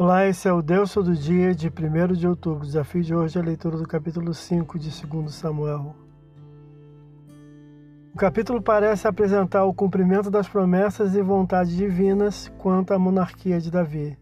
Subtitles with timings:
[0.00, 2.62] Olá, esse é o Deus Todo Dia de 1 de outubro.
[2.62, 5.92] O desafio de hoje é a leitura do capítulo 5 de 2 Samuel.
[8.14, 13.72] O capítulo parece apresentar o cumprimento das promessas e vontades divinas quanto à monarquia de
[13.72, 14.16] Davi.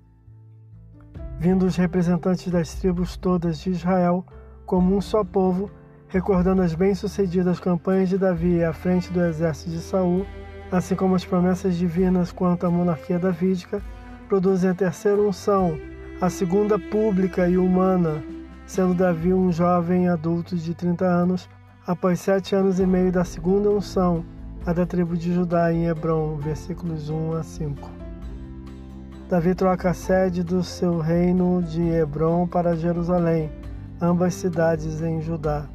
[1.38, 4.24] Vindo os representantes das tribos todas de Israel
[4.64, 5.70] como um só povo,
[6.08, 10.24] recordando as bem-sucedidas campanhas de Davi à frente do exército de Saul,
[10.72, 13.82] assim como as promessas divinas quanto à monarquia davídica,
[14.26, 15.78] produzem a terceira unção,
[16.20, 18.22] a segunda pública e humana,
[18.66, 21.48] sendo Davi um jovem adulto de 30 anos,
[21.86, 24.24] após sete anos e meio da segunda unção,
[24.66, 27.90] a da tribo de Judá em Hebron, versículos 1 a 5.
[29.28, 33.50] Davi troca a sede do seu reino de Hebron para Jerusalém,
[34.00, 35.66] ambas cidades em Judá.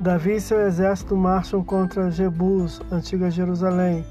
[0.00, 4.04] Davi e seu exército marcham contra Jebus, antiga Jerusalém,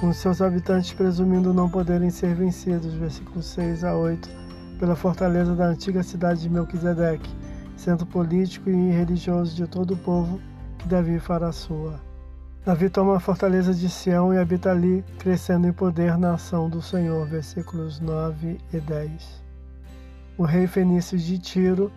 [0.00, 4.30] com seus habitantes presumindo não poderem ser vencidos, versículos 6 a 8,
[4.78, 7.28] pela fortaleza da antiga cidade de Melquisedeque,
[7.76, 10.40] centro político e religioso de todo o povo
[10.78, 12.00] que Davi fará sua.
[12.64, 16.80] Davi toma a fortaleza de Sião e habita ali, crescendo em poder na ação do
[16.80, 19.44] Senhor, versículos 9 e 10.
[20.38, 21.92] O rei fenício de Tiro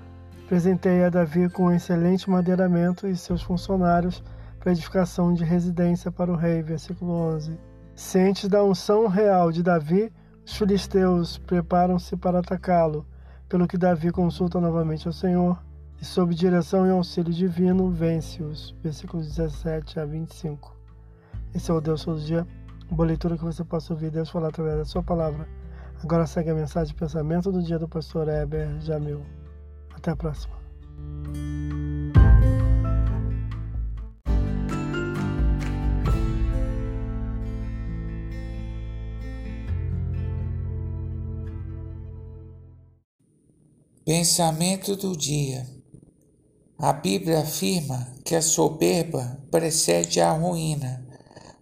[0.49, 4.21] presenteia Davi com um excelente madeiramento e seus funcionários
[4.59, 7.72] para edificação de residência para o rei, versículo 11.
[7.95, 10.11] Cientes da unção real de Davi,
[10.45, 13.05] os filisteus preparam-se para atacá-lo,
[13.47, 15.63] pelo que Davi consulta novamente ao Senhor
[16.01, 18.75] e, sob direção e auxílio divino, vence-os.
[18.81, 20.75] Versículos 17 a 25.
[21.53, 22.47] Esse é o Deus todo dia.
[22.89, 25.47] Boa leitura que você possa ouvir Deus falar através da sua palavra.
[26.03, 29.21] Agora segue a mensagem de pensamento do dia do pastor Heber Jamil.
[29.95, 30.55] Até a próxima.
[44.05, 45.65] Pensamento do dia.
[46.77, 51.07] A Bíblia afirma que a soberba precede a ruína.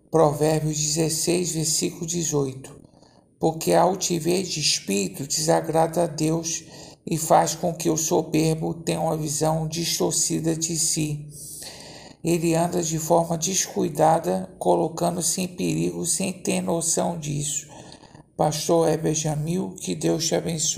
[0.09, 2.75] Provérbios 16, versículo 18.
[3.39, 6.63] Porque a altivez de espírito desagrada a Deus
[7.05, 11.27] e faz com que o soberbo tenha uma visão distorcida de si.
[12.23, 17.67] Ele anda de forma descuidada, colocando-se em perigo sem ter noção disso.
[18.35, 20.69] Pastor Heber Jamil, que Deus te abençoe.